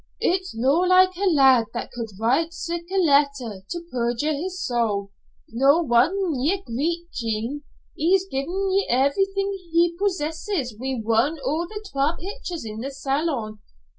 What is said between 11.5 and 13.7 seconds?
the twa pictures in the Salon!